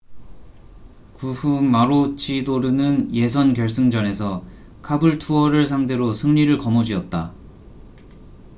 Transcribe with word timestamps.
그 1.19 1.31
후 1.31 1.61
마로치도르는 1.61 3.13
예선 3.13 3.53
결승전에서 3.53 4.43
카불투어를 4.81 5.67
상대로 5.67 6.11
승리를 6.11 6.57
거머쥐었다 6.57 7.35